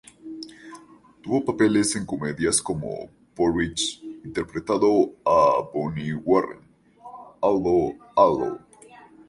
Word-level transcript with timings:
Tuvo 1.21 1.45
papeles 1.45 1.95
en 1.95 2.07
comedias 2.07 2.59
como 2.59 3.11
"Porridge" 3.35 4.01
interpretando 4.25 5.13
a 5.23 5.61
Bunny 5.71 6.13
Warren, 6.13 6.61
"'Allo 7.39 7.95
'Allo! 8.15 8.57